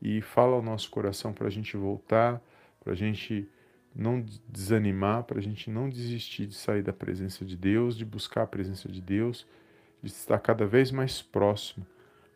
e 0.00 0.20
fala 0.20 0.56
ao 0.56 0.62
nosso 0.62 0.90
coração 0.90 1.32
para 1.32 1.46
a 1.46 1.50
gente 1.50 1.76
voltar, 1.76 2.40
para 2.80 2.92
a 2.92 2.96
gente 2.96 3.48
não 3.94 4.24
desanimar, 4.48 5.24
para 5.24 5.38
a 5.38 5.42
gente 5.42 5.70
não 5.70 5.88
desistir 5.88 6.46
de 6.46 6.54
sair 6.54 6.82
da 6.82 6.92
presença 6.92 7.44
de 7.44 7.56
Deus, 7.56 7.96
de 7.96 8.04
buscar 8.04 8.42
a 8.42 8.46
presença 8.46 8.88
de 8.88 9.00
Deus, 9.00 9.46
de 10.02 10.10
estar 10.10 10.38
cada 10.38 10.66
vez 10.66 10.90
mais 10.90 11.22
próximo 11.22 11.86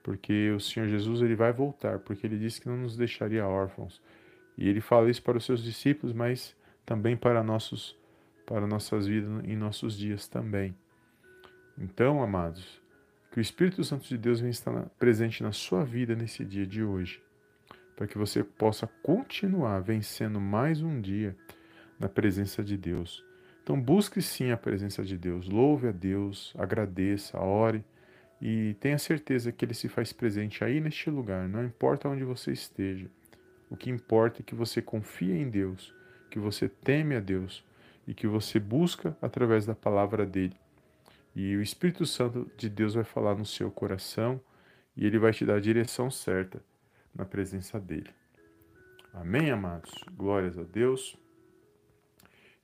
porque 0.09 0.50
o 0.53 0.59
Senhor 0.59 0.88
Jesus 0.88 1.21
ele 1.21 1.35
vai 1.35 1.53
voltar, 1.53 1.99
porque 1.99 2.27
ele 2.27 2.38
disse 2.38 2.62
que 2.62 2.67
não 2.67 2.79
nos 2.79 2.97
deixaria 2.97 3.47
órfãos. 3.47 4.00
E 4.57 4.67
ele 4.67 4.81
fala 4.81 5.11
isso 5.11 5.23
para 5.23 5.37
os 5.37 5.45
seus 5.45 5.62
discípulos, 5.62 6.15
mas 6.15 6.57
também 6.87 7.15
para 7.15 7.43
nossos 7.43 7.95
para 8.47 8.67
nossas 8.67 9.07
vidas 9.07 9.45
em 9.45 9.55
nossos 9.55 9.99
dias 9.99 10.27
também. 10.27 10.75
Então, 11.77 12.23
amados, 12.23 12.81
que 13.31 13.38
o 13.38 13.43
Espírito 13.43 13.85
Santo 13.85 14.09
de 14.09 14.17
Deus 14.17 14.41
venha 14.41 14.50
estar 14.50 14.87
presente 14.99 15.43
na 15.43 15.53
sua 15.53 15.85
vida 15.85 16.17
nesse 16.17 16.43
dia 16.43 16.67
de 16.67 16.83
hoje, 16.83 17.21
para 17.99 18.07
que 18.07 18.17
você 18.17 18.45
possa 18.45 18.87
continuar 19.02 19.81
vencendo 19.81 20.40
mais 20.40 20.81
um 20.81 21.00
dia 21.00 21.37
na 21.99 22.09
presença 22.09 22.62
de 22.62 22.76
Deus. 22.76 23.25
Então, 23.61 23.78
busque 23.78 24.23
sim 24.23 24.52
a 24.52 24.57
presença 24.57 25.02
de 25.02 25.19
Deus, 25.19 25.49
louve 25.49 25.88
a 25.88 25.90
Deus, 25.90 26.55
agradeça, 26.57 27.40
ore 27.40 27.85
e 28.40 28.76
tenha 28.78 28.99
certeza 28.99 29.50
que 29.50 29.64
Ele 29.64 29.75
se 29.75 29.88
faz 29.88 30.12
presente 30.12 30.62
aí 30.62 30.81
neste 30.81 31.11
lugar, 31.11 31.49
não 31.49 31.64
importa 31.64 32.09
onde 32.09 32.23
você 32.23 32.52
esteja. 32.52 33.11
O 33.69 33.76
que 33.76 33.90
importa 33.90 34.43
é 34.43 34.45
que 34.45 34.55
você 34.55 34.81
confia 34.81 35.37
em 35.37 35.50
Deus, 35.50 35.93
que 36.31 36.38
você 36.38 36.69
teme 36.69 37.17
a 37.17 37.21
Deus 37.21 37.64
e 38.07 38.14
que 38.14 38.28
você 38.28 38.61
busca 38.61 39.17
através 39.21 39.67
da 39.67 39.75
palavra 39.75 40.25
dele. 40.25 40.55
E 41.35 41.57
o 41.57 41.61
Espírito 41.61 42.07
Santo 42.07 42.49
de 42.57 42.69
Deus 42.69 42.95
vai 42.95 43.02
falar 43.02 43.35
no 43.35 43.45
seu 43.45 43.73
coração 43.73 44.40
e 44.97 45.05
ele 45.05 45.19
vai 45.19 45.33
te 45.33 45.45
dar 45.45 45.57
a 45.57 45.61
direção 45.61 46.12
certa 46.12 46.62
na 47.19 47.25
presença 47.25 47.81
dele. 47.81 48.15
Amém, 49.13 49.51
amados? 49.51 49.93
Glórias 50.13 50.57
a 50.57 50.63
Deus. 50.63 51.19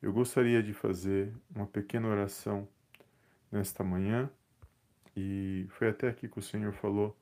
Eu 0.01 0.13
gostaria 0.13 0.63
de 0.63 0.73
fazer 0.73 1.35
uma 1.53 1.67
pequena 1.67 2.07
oração 2.07 2.69
nesta 3.51 3.83
manhã 3.83 4.31
e 5.17 5.67
foi 5.71 5.89
até 5.89 6.09
aqui 6.09 6.29
que 6.29 6.39
o 6.39 6.43
Senhor 6.43 6.73
falou 6.73 7.17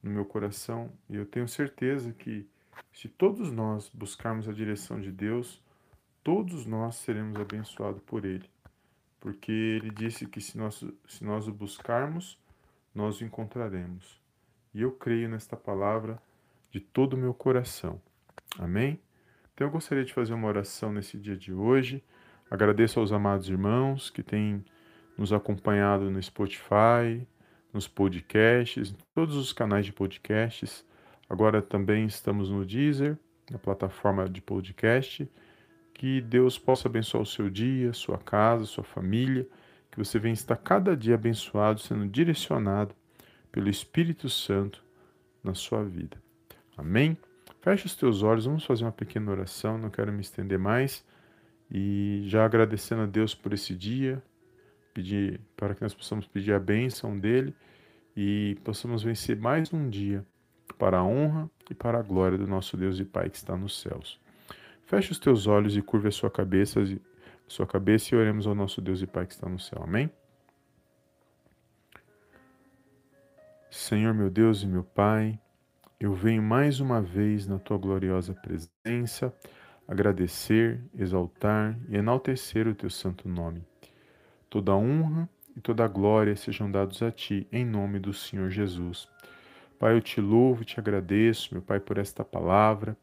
no 0.00 0.10
meu 0.10 0.24
coração 0.24 0.92
e 1.10 1.16
eu 1.16 1.26
tenho 1.26 1.48
certeza 1.48 2.12
que 2.12 2.48
se 2.92 3.08
todos 3.08 3.50
nós 3.50 3.90
buscarmos 3.92 4.48
a 4.48 4.52
direção 4.52 5.00
de 5.00 5.10
Deus, 5.10 5.60
todos 6.22 6.66
nós 6.66 6.96
seremos 6.96 7.40
abençoados 7.40 8.02
por 8.02 8.24
Ele, 8.24 8.48
porque 9.18 9.50
Ele 9.50 9.90
disse 9.90 10.26
que 10.26 10.40
se 10.40 10.56
nós, 10.56 10.84
se 11.08 11.24
nós 11.24 11.48
o 11.48 11.52
buscarmos, 11.52 12.38
nós 12.94 13.20
o 13.20 13.24
encontraremos. 13.24 14.20
E 14.72 14.82
eu 14.82 14.92
creio 14.92 15.28
nesta 15.28 15.56
palavra 15.56 16.20
de 16.76 16.80
todo 16.80 17.14
o 17.14 17.16
meu 17.16 17.32
coração. 17.32 17.98
Amém? 18.58 19.00
Então 19.54 19.66
eu 19.66 19.70
gostaria 19.70 20.04
de 20.04 20.12
fazer 20.12 20.34
uma 20.34 20.46
oração 20.46 20.92
nesse 20.92 21.16
dia 21.16 21.34
de 21.34 21.50
hoje. 21.50 22.04
Agradeço 22.50 23.00
aos 23.00 23.12
amados 23.12 23.48
irmãos 23.48 24.10
que 24.10 24.22
têm 24.22 24.62
nos 25.16 25.32
acompanhado 25.32 26.10
no 26.10 26.22
Spotify, 26.22 27.26
nos 27.72 27.88
podcasts, 27.88 28.90
em 28.90 28.96
todos 29.14 29.36
os 29.36 29.54
canais 29.54 29.86
de 29.86 29.92
podcasts. 29.92 30.84
Agora 31.30 31.62
também 31.62 32.04
estamos 32.04 32.50
no 32.50 32.62
Deezer, 32.62 33.18
na 33.50 33.58
plataforma 33.58 34.28
de 34.28 34.42
podcast. 34.42 35.26
Que 35.94 36.20
Deus 36.20 36.58
possa 36.58 36.88
abençoar 36.88 37.22
o 37.22 37.26
seu 37.26 37.48
dia, 37.48 37.94
sua 37.94 38.18
casa, 38.18 38.66
sua 38.66 38.84
família. 38.84 39.48
Que 39.90 39.96
você 39.96 40.18
venha 40.18 40.34
estar 40.34 40.56
cada 40.56 40.94
dia 40.94 41.14
abençoado, 41.14 41.80
sendo 41.80 42.06
direcionado 42.06 42.94
pelo 43.50 43.70
Espírito 43.70 44.28
Santo 44.28 44.84
na 45.42 45.54
sua 45.54 45.82
vida. 45.82 46.25
Amém? 46.76 47.16
Feche 47.60 47.86
os 47.86 47.96
teus 47.96 48.22
olhos, 48.22 48.44
vamos 48.44 48.64
fazer 48.64 48.84
uma 48.84 48.92
pequena 48.92 49.30
oração, 49.30 49.78
não 49.78 49.90
quero 49.90 50.12
me 50.12 50.20
estender 50.20 50.58
mais. 50.58 51.04
E 51.70 52.22
já 52.26 52.44
agradecendo 52.44 53.02
a 53.02 53.06
Deus 53.06 53.34
por 53.34 53.52
esse 53.52 53.74
dia, 53.74 54.22
pedir 54.94 55.40
para 55.56 55.74
que 55.74 55.82
nós 55.82 55.94
possamos 55.94 56.26
pedir 56.26 56.52
a 56.52 56.60
bênção 56.60 57.18
dele 57.18 57.54
e 58.16 58.56
possamos 58.64 59.02
vencer 59.02 59.36
mais 59.36 59.72
um 59.72 59.88
dia 59.88 60.24
para 60.78 60.98
a 60.98 61.04
honra 61.04 61.50
e 61.70 61.74
para 61.74 61.98
a 61.98 62.02
glória 62.02 62.38
do 62.38 62.46
nosso 62.46 62.76
Deus 62.76 62.98
e 62.98 63.04
Pai 63.04 63.28
que 63.28 63.36
está 63.36 63.56
nos 63.56 63.80
céus. 63.80 64.20
Feche 64.84 65.12
os 65.12 65.18
teus 65.18 65.46
olhos 65.46 65.76
e 65.76 65.82
curve 65.82 66.08
a 66.08 66.12
sua 66.12 66.30
cabeça, 66.30 66.80
sua 67.48 67.66
cabeça 67.66 68.14
e 68.14 68.18
oremos 68.18 68.46
ao 68.46 68.54
nosso 68.54 68.80
Deus 68.80 69.02
e 69.02 69.06
Pai 69.06 69.26
que 69.26 69.32
está 69.32 69.48
no 69.48 69.58
céu. 69.58 69.82
Amém? 69.82 70.10
Senhor 73.70 74.14
meu 74.14 74.30
Deus 74.30 74.62
e 74.62 74.66
meu 74.66 74.84
Pai, 74.84 75.38
eu 75.98 76.12
venho 76.12 76.42
mais 76.42 76.78
uma 76.78 77.00
vez 77.00 77.46
na 77.46 77.58
tua 77.58 77.78
gloriosa 77.78 78.34
presença 78.34 79.34
agradecer, 79.88 80.80
exaltar 80.94 81.78
e 81.88 81.96
enaltecer 81.96 82.68
o 82.68 82.74
teu 82.74 82.90
santo 82.90 83.28
nome. 83.28 83.64
Toda 84.50 84.76
honra 84.76 85.28
e 85.56 85.60
toda 85.60 85.88
glória 85.88 86.36
sejam 86.36 86.70
dados 86.70 87.02
a 87.02 87.10
ti, 87.10 87.46
em 87.50 87.64
nome 87.64 87.98
do 87.98 88.12
Senhor 88.12 88.50
Jesus. 88.50 89.08
Pai, 89.78 89.94
eu 89.94 90.02
te 90.02 90.20
louvo 90.20 90.62
e 90.62 90.64
te 90.66 90.78
agradeço, 90.78 91.54
meu 91.54 91.62
Pai, 91.62 91.80
por 91.80 91.96
esta 91.96 92.24
palavra, 92.24 92.96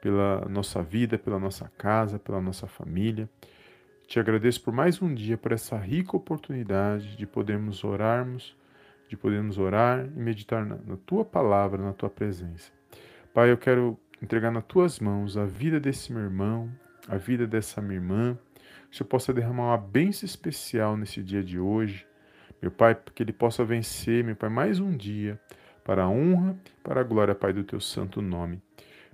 pela 0.00 0.46
nossa 0.48 0.82
vida, 0.82 1.18
pela 1.18 1.38
nossa 1.38 1.70
casa, 1.76 2.18
pela 2.18 2.40
nossa 2.40 2.66
família. 2.66 3.28
Te 4.06 4.18
agradeço 4.18 4.62
por 4.62 4.72
mais 4.72 5.00
um 5.02 5.14
dia, 5.14 5.36
por 5.36 5.52
essa 5.52 5.76
rica 5.76 6.16
oportunidade 6.16 7.16
de 7.16 7.26
podermos 7.26 7.84
orarmos 7.84 8.56
de 9.10 9.16
podermos 9.16 9.58
orar 9.58 10.06
e 10.06 10.20
meditar 10.20 10.64
na, 10.64 10.76
na 10.76 10.96
tua 10.96 11.24
palavra, 11.24 11.82
na 11.82 11.92
tua 11.92 12.08
presença. 12.08 12.70
Pai, 13.34 13.50
eu 13.50 13.58
quero 13.58 13.98
entregar 14.22 14.52
nas 14.52 14.62
tuas 14.62 15.00
mãos 15.00 15.36
a 15.36 15.44
vida 15.44 15.80
desse 15.80 16.12
meu 16.12 16.22
irmão, 16.22 16.70
a 17.08 17.16
vida 17.16 17.44
dessa 17.44 17.82
minha 17.82 17.96
irmã, 17.96 18.38
que 18.88 18.94
o 18.94 18.96
Senhor 18.96 19.08
possa 19.08 19.34
derramar 19.34 19.64
uma 19.64 19.78
bênção 19.78 20.24
especial 20.24 20.96
nesse 20.96 21.24
dia 21.24 21.42
de 21.42 21.58
hoje. 21.58 22.06
Meu 22.62 22.70
Pai, 22.70 22.96
que 23.12 23.20
ele 23.20 23.32
possa 23.32 23.64
vencer, 23.64 24.22
meu 24.22 24.36
Pai, 24.36 24.48
mais 24.48 24.78
um 24.78 24.96
dia, 24.96 25.40
para 25.82 26.04
a 26.04 26.08
honra, 26.08 26.56
para 26.80 27.00
a 27.00 27.04
glória, 27.04 27.34
Pai, 27.34 27.52
do 27.52 27.64
teu 27.64 27.80
santo 27.80 28.22
nome. 28.22 28.62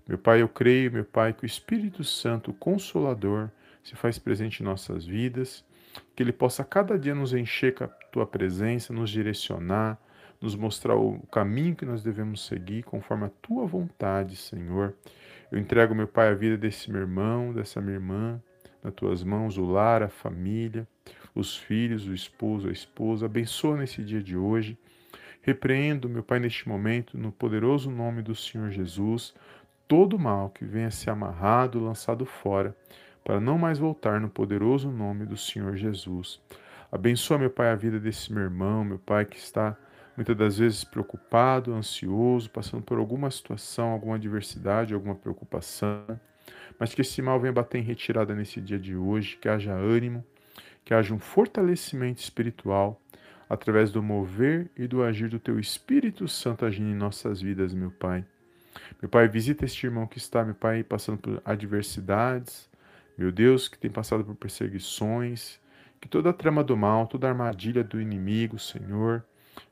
Meu 0.06 0.18
Pai, 0.18 0.42
eu 0.42 0.48
creio, 0.48 0.92
meu 0.92 1.06
Pai, 1.06 1.32
que 1.32 1.44
o 1.44 1.46
Espírito 1.46 2.04
Santo, 2.04 2.50
o 2.50 2.54
Consolador, 2.54 3.48
se 3.82 3.96
faz 3.96 4.18
presente 4.18 4.62
em 4.62 4.66
nossas 4.66 5.06
vidas 5.06 5.64
que 6.14 6.22
Ele 6.22 6.32
possa 6.32 6.64
cada 6.64 6.98
dia 6.98 7.14
nos 7.14 7.32
encher 7.32 7.74
com 7.74 7.84
a 7.84 7.88
Tua 7.88 8.26
presença, 8.26 8.92
nos 8.92 9.10
direcionar, 9.10 9.98
nos 10.40 10.54
mostrar 10.54 10.96
o 10.96 11.20
caminho 11.30 11.76
que 11.76 11.84
nós 11.84 12.02
devemos 12.02 12.46
seguir 12.46 12.82
conforme 12.82 13.26
a 13.26 13.30
Tua 13.42 13.66
vontade, 13.66 14.36
Senhor. 14.36 14.94
Eu 15.50 15.58
entrego, 15.58 15.94
meu 15.94 16.08
Pai, 16.08 16.28
a 16.28 16.34
vida 16.34 16.56
desse 16.56 16.90
meu 16.90 17.00
irmão, 17.00 17.52
dessa 17.52 17.80
minha 17.80 17.94
irmã, 17.94 18.42
nas 18.82 18.94
Tuas 18.94 19.22
mãos, 19.22 19.56
o 19.58 19.64
lar, 19.64 20.02
a 20.02 20.08
família, 20.08 20.86
os 21.34 21.56
filhos, 21.56 22.06
o 22.06 22.14
esposo, 22.14 22.68
a 22.68 22.72
esposa. 22.72 23.26
Abençoa 23.26 23.76
nesse 23.76 24.02
dia 24.02 24.22
de 24.22 24.36
hoje. 24.36 24.78
Repreendo, 25.42 26.08
meu 26.08 26.22
Pai, 26.22 26.40
neste 26.40 26.68
momento, 26.68 27.16
no 27.16 27.30
poderoso 27.30 27.90
nome 27.90 28.22
do 28.22 28.34
Senhor 28.34 28.70
Jesus, 28.70 29.34
todo 29.86 30.18
mal 30.18 30.50
que 30.50 30.64
venha 30.64 30.90
ser 30.90 31.10
amarrado, 31.10 31.78
lançado 31.78 32.26
fora 32.26 32.74
para 33.26 33.40
não 33.40 33.58
mais 33.58 33.76
voltar 33.76 34.20
no 34.20 34.28
poderoso 34.28 34.88
nome 34.88 35.26
do 35.26 35.36
Senhor 35.36 35.74
Jesus. 35.74 36.40
Abençoa, 36.92 37.36
meu 37.36 37.50
Pai, 37.50 37.70
a 37.70 37.74
vida 37.74 37.98
desse 37.98 38.32
meu 38.32 38.44
irmão, 38.44 38.84
meu 38.84 39.00
Pai, 39.00 39.24
que 39.24 39.36
está 39.36 39.76
muitas 40.16 40.36
das 40.36 40.58
vezes 40.58 40.84
preocupado, 40.84 41.74
ansioso, 41.74 42.48
passando 42.48 42.84
por 42.84 42.98
alguma 42.98 43.28
situação, 43.28 43.88
alguma 43.88 44.14
adversidade, 44.14 44.94
alguma 44.94 45.16
preocupação, 45.16 46.04
mas 46.78 46.94
que 46.94 47.00
esse 47.00 47.20
mal 47.20 47.40
venha 47.40 47.52
bater 47.52 47.78
em 47.78 47.82
retirada 47.82 48.32
nesse 48.32 48.60
dia 48.60 48.78
de 48.78 48.94
hoje, 48.94 49.36
que 49.36 49.48
haja 49.48 49.72
ânimo, 49.72 50.24
que 50.84 50.94
haja 50.94 51.12
um 51.12 51.18
fortalecimento 51.18 52.20
espiritual 52.20 53.02
através 53.50 53.90
do 53.90 54.00
mover 54.00 54.70
e 54.76 54.86
do 54.86 55.02
agir 55.02 55.28
do 55.28 55.40
Teu 55.40 55.58
Espírito 55.58 56.28
Santo 56.28 56.64
agindo 56.64 56.90
em 56.90 56.94
nossas 56.94 57.42
vidas, 57.42 57.74
meu 57.74 57.90
Pai. 57.90 58.24
Meu 59.02 59.08
Pai, 59.08 59.26
visita 59.26 59.64
este 59.64 59.84
irmão 59.84 60.06
que 60.06 60.18
está, 60.18 60.44
meu 60.44 60.54
Pai, 60.54 60.84
passando 60.84 61.18
por 61.18 61.42
adversidades, 61.44 62.70
meu 63.16 63.32
Deus, 63.32 63.68
que 63.68 63.78
tem 63.78 63.90
passado 63.90 64.24
por 64.24 64.34
perseguições, 64.34 65.58
que 66.00 66.08
toda 66.08 66.30
a 66.30 66.32
trama 66.32 66.62
do 66.62 66.76
mal, 66.76 67.06
toda 67.06 67.26
a 67.26 67.30
armadilha 67.30 67.82
do 67.82 68.00
inimigo, 68.00 68.58
Senhor, 68.58 69.24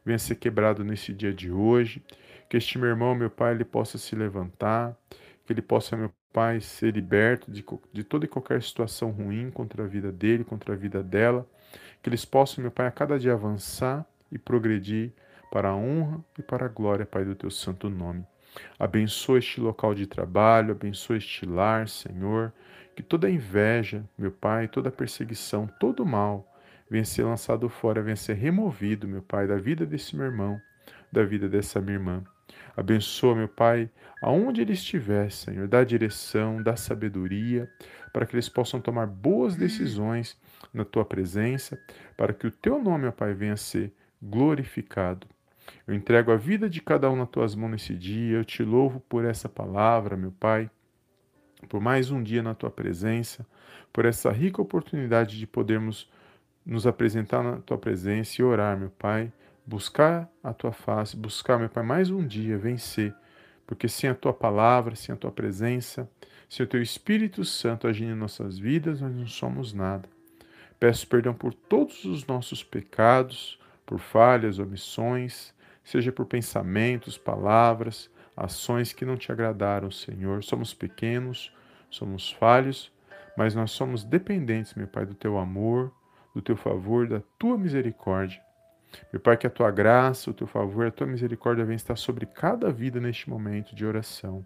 venha 0.05 0.19
ser 0.19 0.37
quebrado 0.37 0.85
nesse 0.85 1.13
dia 1.13 1.33
de 1.33 1.51
hoje. 1.51 2.03
Que 2.49 2.57
este 2.57 2.79
meu 2.79 2.89
irmão, 2.89 3.15
meu 3.15 3.31
Pai, 3.31 3.55
ele 3.55 3.65
possa 3.65 3.99
se 3.99 4.15
levantar, 4.17 4.97
que 5.47 5.53
ele 5.53 5.63
possa, 5.63 5.97
meu 5.97 6.11
Pai, 6.33 6.61
ser 6.61 6.95
liberto 6.95 7.51
de, 7.51 7.65
de 7.93 8.03
toda 8.03 8.25
e 8.25 8.29
qualquer 8.29 8.63
situação 8.63 9.11
ruim 9.11 9.51
contra 9.51 9.85
a 9.85 9.87
vida 9.87 10.11
dele, 10.11 10.45
contra 10.45 10.75
a 10.75 10.77
vida 10.77 11.03
dela. 11.03 11.47
Que 12.03 12.09
eles 12.09 12.25
possam, 12.25 12.63
meu 12.63 12.71
Pai, 12.71 12.87
a 12.87 12.91
cada 12.91 13.19
dia 13.19 13.35
avançar 13.35 14.07
e 14.31 14.39
progredir 14.39 15.13
para 15.51 15.71
a 15.71 15.77
honra 15.77 16.25
e 16.39 16.43
para 16.43 16.67
a 16.67 16.69
glória, 16.69 17.07
Pai, 17.07 17.25
do 17.25 17.35
teu 17.35 17.51
santo 17.51 17.89
nome. 17.89 18.27
Abençoa 18.79 19.39
este 19.39 19.61
local 19.61 19.95
de 19.95 20.07
trabalho, 20.07 20.73
abençoa 20.73 21.17
este 21.17 21.47
lar, 21.47 21.89
Senhor. 21.89 22.53
Que 22.95 23.03
toda 23.03 23.29
inveja, 23.29 24.05
meu 24.17 24.31
Pai, 24.31 24.69
toda 24.69 24.91
perseguição, 24.91 25.67
todo 25.81 26.07
mal 26.07 26.51
venha 26.89 27.05
ser 27.05 27.25
lançado 27.25 27.69
fora, 27.69 28.03
venha 28.03 28.17
ser 28.17 28.35
removido, 28.35 29.09
meu 29.09 29.23
Pai, 29.23 29.47
da 29.47 29.57
vida 29.57 29.85
desse 29.85 30.15
meu 30.15 30.27
irmão, 30.27 30.61
da 31.11 31.25
vida 31.25 31.49
dessa 31.49 31.81
minha 31.81 31.95
irmã. 31.95 32.23
Abençoa, 32.77 33.35
meu 33.35 33.49
Pai, 33.49 33.91
aonde 34.23 34.61
ele 34.61 34.73
estiver, 34.73 35.31
Senhor, 35.31 35.67
dá 35.69 35.85
direção, 35.85 36.63
dá 36.63 36.77
sabedoria, 36.77 37.71
para 38.13 38.27
que 38.27 38.35
eles 38.35 38.49
possam 38.49 38.81
tomar 38.81 39.07
boas 39.07 39.57
decisões 39.57 40.39
na 40.73 40.85
tua 40.85 41.05
presença, 41.05 41.81
para 42.17 42.33
que 42.33 42.47
o 42.47 42.51
teu 42.51 42.83
nome, 42.83 43.05
meu 43.05 43.13
Pai, 43.13 43.33
venha 43.35 43.57
ser 43.57 43.93
glorificado. 44.21 45.27
Eu 45.87 45.95
entrego 45.95 46.33
a 46.33 46.37
vida 46.37 46.69
de 46.69 46.81
cada 46.81 47.11
um 47.11 47.17
nas 47.17 47.29
tuas 47.29 47.55
mãos 47.55 47.71
nesse 47.71 47.95
dia, 47.95 48.39
eu 48.39 48.45
te 48.45 48.63
louvo 48.63 49.01
por 49.01 49.25
essa 49.25 49.49
palavra, 49.49 50.17
meu 50.17 50.33
Pai. 50.33 50.71
Por 51.69 51.81
mais 51.81 52.11
um 52.11 52.23
dia 52.23 52.43
na 52.43 52.55
tua 52.55 52.71
presença, 52.71 53.47
por 53.93 54.07
essa 54.07 54.31
rica 54.31 54.63
oportunidade 54.63 55.39
de 55.39 55.47
podermos 55.47 56.11
nos 56.65 56.87
apresentar 56.87 57.43
na 57.43 57.59
tua 57.59 57.77
presença 57.77 58.41
e 58.41 58.45
orar, 58.45 58.79
meu 58.79 58.91
Pai, 58.91 59.31
buscar 59.67 60.29
a 60.43 60.55
tua 60.55 60.73
face, 60.73 61.17
buscar, 61.17 61.59
meu 61.59 61.69
Pai, 61.69 61.83
mais 61.83 62.11
um 62.11 62.27
dia 62.27 62.57
vencer, 62.57 63.15
porque 63.67 63.87
sem 63.87 64.09
a 64.09 64.15
tua 64.15 64.33
palavra, 64.33 64.97
sem 64.97 65.15
a 65.15 65.17
tua 65.17 65.31
presença, 65.31 66.09
sem 66.49 66.65
o 66.65 66.69
teu 66.69 66.81
Espírito 66.81 67.45
Santo 67.45 67.87
agindo 67.87 68.13
em 68.13 68.19
nossas 68.19 68.59
vidas, 68.59 69.03
nós 69.03 69.15
não 69.15 69.27
somos 69.27 69.75
nada. 69.75 70.09
Peço 70.81 71.07
perdão 71.07 71.35
por 71.35 71.53
todos 71.53 72.05
os 72.05 72.27
nossos 72.27 72.63
pecados, 72.63 73.59
por 73.87 73.99
falhas, 73.99 74.59
omissões, 74.59 75.54
seja 75.85 76.11
por 76.11 76.27
pensamentos, 76.27 77.19
palavras, 77.19 78.11
ações 78.37 78.93
que 78.93 79.05
não 79.05 79.17
te 79.17 79.31
agradaram, 79.31 79.91
Senhor. 79.91 80.43
Somos 80.43 80.75
pequenos, 80.75 81.55
somos 81.91 82.33
falhos, 82.33 82.93
mas 83.37 83.55
nós 83.55 83.71
somos 83.71 84.05
dependentes, 84.05 84.75
meu 84.75 84.89
Pai, 84.89 85.05
do 85.07 85.15
teu 85.15 85.39
amor, 85.39 85.93
do 86.35 86.43
teu 86.43 86.57
favor, 86.57 87.07
da 87.07 87.23
tua 87.39 87.57
misericórdia. 87.59 88.43
Meu 89.13 89.21
Pai, 89.21 89.37
que 89.37 89.47
a 89.47 89.51
tua 89.51 89.71
graça, 89.71 90.31
o 90.31 90.35
teu 90.35 90.47
favor, 90.47 90.87
a 90.87 90.91
tua 90.91 91.07
misericórdia 91.07 91.65
venha 91.65 91.77
estar 91.77 91.97
sobre 91.97 92.27
cada 92.27 92.73
vida 92.73 93.01
neste 93.01 93.29
momento 93.29 93.75
de 93.75 93.85
oração. 93.85 94.45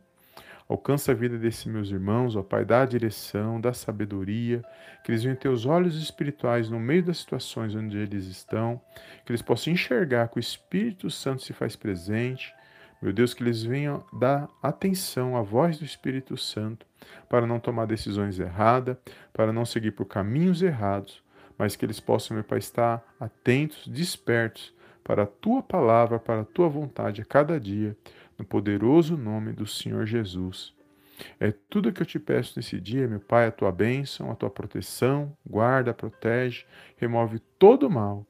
Alcança 0.68 1.12
a 1.12 1.14
vida 1.14 1.38
desses 1.38 1.64
meus 1.64 1.90
irmãos, 1.90 2.36
ó 2.36 2.42
Pai, 2.42 2.62
dá 2.62 2.82
a 2.82 2.86
direção, 2.86 3.58
dá 3.58 3.70
a 3.70 3.74
sabedoria, 3.74 4.62
que 5.02 5.10
eles 5.10 5.22
venham 5.22 5.36
ter 5.36 5.48
os 5.48 5.64
olhos 5.64 5.96
espirituais 5.96 6.68
no 6.68 6.78
meio 6.78 7.02
das 7.02 7.18
situações 7.18 7.74
onde 7.74 7.96
eles 7.96 8.26
estão, 8.26 8.78
que 9.24 9.32
eles 9.32 9.40
possam 9.40 9.72
enxergar 9.72 10.28
que 10.28 10.36
o 10.36 10.40
Espírito 10.40 11.10
Santo 11.10 11.42
se 11.42 11.54
faz 11.54 11.74
presente. 11.74 12.54
Meu 13.00 13.14
Deus, 13.14 13.32
que 13.32 13.42
eles 13.42 13.62
venham 13.62 14.04
dar 14.12 14.46
atenção 14.62 15.38
à 15.38 15.42
voz 15.42 15.78
do 15.78 15.86
Espírito 15.86 16.36
Santo 16.36 16.84
para 17.30 17.46
não 17.46 17.58
tomar 17.58 17.86
decisões 17.86 18.38
erradas, 18.38 18.98
para 19.32 19.54
não 19.54 19.64
seguir 19.64 19.92
por 19.92 20.04
caminhos 20.04 20.60
errados, 20.60 21.22
mas 21.56 21.76
que 21.76 21.84
eles 21.86 21.98
possam, 21.98 22.34
meu 22.34 22.44
Pai, 22.44 22.58
estar 22.58 23.02
atentos, 23.18 23.88
despertos 23.88 24.74
para 25.02 25.22
a 25.22 25.26
tua 25.26 25.62
palavra, 25.62 26.18
para 26.18 26.42
a 26.42 26.44
tua 26.44 26.68
vontade 26.68 27.22
a 27.22 27.24
cada 27.24 27.58
dia 27.58 27.96
no 28.38 28.44
poderoso 28.44 29.16
nome 29.16 29.52
do 29.52 29.66
Senhor 29.66 30.06
Jesus. 30.06 30.72
É 31.40 31.50
tudo 31.50 31.92
que 31.92 32.00
eu 32.00 32.06
te 32.06 32.18
peço 32.18 32.54
nesse 32.56 32.80
dia, 32.80 33.08
meu 33.08 33.20
Pai, 33.20 33.46
a 33.46 33.52
tua 33.52 33.72
bênção, 33.72 34.30
a 34.30 34.36
tua 34.36 34.48
proteção, 34.48 35.36
guarda, 35.44 35.92
protege, 35.92 36.64
remove 36.96 37.40
todo 37.58 37.88
o 37.88 37.90
mal. 37.90 38.24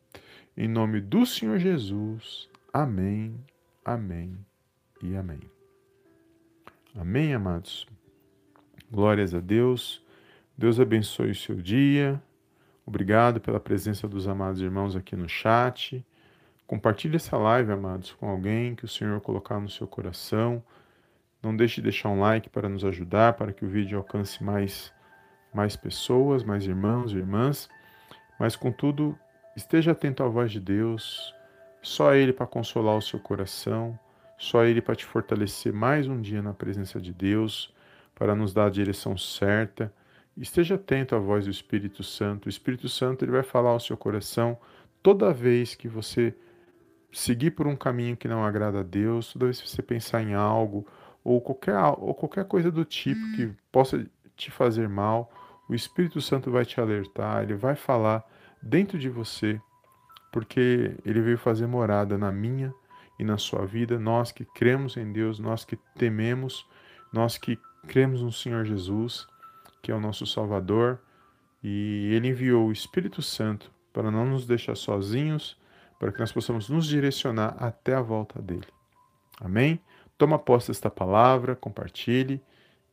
Em 0.57 0.67
nome 0.67 1.01
do 1.01 1.27
Senhor 1.27 1.59
Jesus. 1.59 2.49
Amém, 2.73 3.39
amém 3.85 4.37
e 5.03 5.15
amém. 5.15 5.41
Amém, 6.97 7.35
amados. 7.35 7.87
Glórias 8.91 9.35
a 9.35 9.41
Deus. 9.41 10.03
Deus 10.57 10.81
abençoe 10.81 11.31
o 11.31 11.35
seu 11.35 11.57
dia. 11.57 12.21
Obrigado 12.85 13.41
pela 13.41 13.61
presença 13.61 14.09
dos 14.09 14.27
amados 14.27 14.61
irmãos 14.61 14.97
aqui 14.97 15.15
no 15.15 15.29
chat. 15.29 16.05
Compartilhe 16.69 17.17
essa 17.17 17.35
live, 17.39 17.73
amados, 17.73 18.13
com 18.13 18.29
alguém 18.29 18.75
que 18.75 18.85
o 18.85 18.89
Senhor 18.89 19.19
colocar 19.23 19.59
no 19.59 19.71
seu 19.71 19.87
coração. 19.87 20.63
Não 21.43 21.57
deixe 21.57 21.77
de 21.77 21.85
deixar 21.85 22.11
um 22.11 22.21
like 22.21 22.51
para 22.51 22.69
nos 22.69 22.85
ajudar, 22.85 23.33
para 23.33 23.55
que 23.55 23.65
o 23.65 23.69
vídeo 23.69 23.97
alcance 23.97 24.45
mais, 24.45 24.93
mais 25.51 25.77
pessoas, 25.77 26.45
mais 26.45 26.67
irmãos 26.67 27.13
e 27.13 27.17
irmãs. 27.17 27.71
Mas, 28.39 28.55
contudo, 28.55 29.19
esteja 29.57 29.93
atento 29.93 30.23
à 30.23 30.29
voz 30.29 30.53
de 30.53 30.61
Deus. 30.61 31.35
Só 31.81 32.15
Ele 32.15 32.35
para 32.35 32.47
consolar 32.47 32.99
o 32.99 33.03
seu 33.03 33.19
coração. 33.19 33.99
Só 34.37 34.63
Ele 34.63 34.83
para 34.83 34.95
te 34.95 35.07
fortalecer 35.07 35.73
mais 35.73 36.07
um 36.07 36.21
dia 36.21 36.43
na 36.43 36.53
presença 36.53 37.01
de 37.01 37.15
Deus, 37.15 37.75
para 38.15 38.35
nos 38.35 38.53
dar 38.53 38.67
a 38.67 38.71
direção 38.71 39.17
certa. 39.17 39.91
Esteja 40.37 40.75
atento 40.75 41.17
à 41.17 41.19
voz 41.19 41.47
do 41.47 41.51
Espírito 41.51 42.05
Santo. 42.05 42.45
O 42.45 42.51
Espírito 42.51 42.91
Santo 42.91 43.25
ele 43.25 43.33
vai 43.33 43.43
falar 43.43 43.71
ao 43.71 43.81
seu 43.81 43.97
coração 43.97 44.59
toda 45.03 45.33
vez 45.33 45.75
que 45.75 45.89
você 45.89 46.35
seguir 47.13 47.53
por 47.53 47.67
um 47.67 47.77
caminho 47.77 48.17
que 48.17 48.29
não 48.29 48.45
agrada 48.45 48.81
a 48.81 48.83
Deus, 48.83 49.33
toda 49.33 49.47
vez 49.47 49.61
que 49.61 49.69
você 49.69 49.83
pensar 49.83 50.23
em 50.23 50.35
algo 50.35 50.87
ou 51.25 51.41
qualquer, 51.41 51.77
ou 51.99 52.15
qualquer 52.15 52.45
coisa 52.45 52.71
do 52.71 52.85
tipo 52.85 53.21
que 53.37 53.47
hum. 53.47 53.55
possa 53.71 54.07
te 54.37 54.51
fazer 54.51 54.89
mal, 54.89 55.31
o 55.69 55.75
Espírito 55.75 56.21
Santo 56.21 56.51
vai 56.51 56.65
te 56.65 56.81
alertar, 56.81 57.43
ele 57.43 57.55
vai 57.55 57.75
falar 57.75 58.25
dentro 58.63 58.99
de 58.99 59.09
você, 59.09 59.61
porque 60.33 60.97
ele 61.05 61.21
veio 61.21 61.39
fazer 61.39 61.67
morada 61.67 62.17
na 62.17 62.33
minha 62.33 62.73
e 63.19 63.25
na 63.25 63.37
sua 63.37 63.67
vida. 63.67 63.99
Nós 63.99 64.33
que 64.33 64.45
cremos 64.45 64.97
em 64.97 65.13
Deus, 65.13 65.39
nós 65.39 65.65
que 65.65 65.77
tememos, 65.97 66.67
nós 67.13 67.37
que 67.37 67.59
cremos 67.87 68.23
no 68.23 68.33
Senhor 68.33 68.65
Jesus, 68.65 69.27
que 69.83 69.91
é 69.91 69.95
o 69.95 70.01
nosso 70.01 70.27
Salvador, 70.27 71.01
e 71.63 72.13
ele 72.15 72.29
enviou 72.29 72.69
o 72.69 72.73
Espírito 72.73 73.21
Santo 73.21 73.71
para 73.93 74.11
não 74.11 74.25
nos 74.25 74.47
deixar 74.47 74.77
sozinhos 74.77 75.58
para 75.99 76.13
que 76.13 76.21
nós 76.21 76.33
possamos 76.33 76.69
nos 76.69 76.87
direcionar 76.87 77.57
até 77.59 77.95
a 77.95 78.03
volta 78.03 78.41
dele. 78.41 78.69
Amém? 79.41 79.81
Toma 80.17 80.39
posse 80.39 80.69
desta 80.69 80.91
palavra, 80.91 81.55
compartilhe 81.55 82.41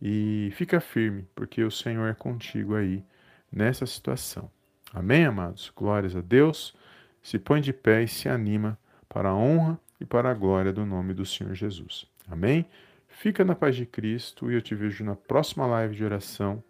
e 0.01 0.51
fica 0.55 0.79
firme, 0.79 1.27
porque 1.33 1.63
o 1.63 1.71
Senhor 1.71 2.07
é 2.07 2.13
contigo 2.13 2.75
aí 2.75 3.03
nessa 3.51 3.85
situação. 3.85 4.49
Amém, 4.93 5.25
amados? 5.25 5.71
Glórias 5.75 6.15
a 6.15 6.21
Deus. 6.21 6.75
Se 7.21 7.39
põe 7.39 7.61
de 7.61 7.73
pé 7.73 8.03
e 8.03 8.07
se 8.07 8.29
anima 8.29 8.77
para 9.09 9.29
a 9.29 9.35
honra 9.35 9.79
e 9.99 10.05
para 10.05 10.29
a 10.29 10.33
glória 10.33 10.71
do 10.71 10.85
nome 10.85 11.13
do 11.13 11.25
Senhor 11.25 11.53
Jesus. 11.55 12.07
Amém? 12.29 12.65
Fica 13.07 13.43
na 13.43 13.55
paz 13.55 13.75
de 13.75 13.85
Cristo 13.85 14.51
e 14.51 14.55
eu 14.55 14.61
te 14.61 14.75
vejo 14.75 15.03
na 15.03 15.15
próxima 15.15 15.65
live 15.65 15.95
de 15.95 16.03
oração. 16.03 16.63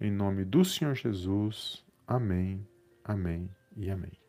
Em 0.00 0.10
nome 0.10 0.44
do 0.44 0.64
Senhor 0.64 0.94
Jesus. 0.94 1.84
Amém, 2.06 2.66
amém 3.04 3.48
e 3.76 3.90
amém. 3.90 4.21